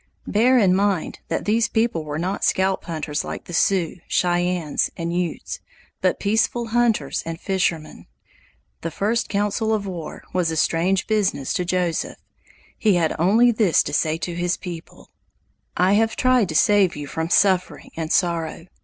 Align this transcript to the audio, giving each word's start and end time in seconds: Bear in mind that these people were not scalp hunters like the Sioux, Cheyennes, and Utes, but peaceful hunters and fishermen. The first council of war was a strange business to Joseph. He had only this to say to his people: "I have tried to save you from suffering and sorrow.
Bear 0.25 0.57
in 0.57 0.73
mind 0.73 1.19
that 1.27 1.45
these 1.45 1.67
people 1.67 2.03
were 2.03 2.17
not 2.17 2.43
scalp 2.43 2.85
hunters 2.85 3.23
like 3.23 3.43
the 3.43 3.53
Sioux, 3.53 3.97
Cheyennes, 4.07 4.89
and 4.97 5.15
Utes, 5.15 5.59
but 6.01 6.19
peaceful 6.19 6.69
hunters 6.69 7.21
and 7.23 7.39
fishermen. 7.39 8.07
The 8.81 8.89
first 8.89 9.29
council 9.29 9.71
of 9.75 9.85
war 9.85 10.23
was 10.33 10.49
a 10.49 10.55
strange 10.57 11.05
business 11.05 11.53
to 11.53 11.65
Joseph. 11.65 12.17
He 12.79 12.95
had 12.95 13.15
only 13.19 13.51
this 13.51 13.83
to 13.83 13.93
say 13.93 14.17
to 14.17 14.33
his 14.33 14.57
people: 14.57 15.11
"I 15.77 15.93
have 15.93 16.15
tried 16.15 16.49
to 16.49 16.55
save 16.55 16.95
you 16.95 17.05
from 17.05 17.29
suffering 17.29 17.91
and 17.95 18.11
sorrow. 18.11 18.65